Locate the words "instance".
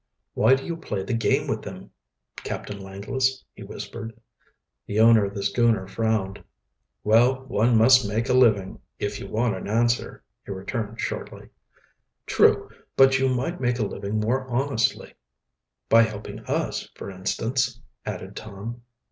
17.11-17.79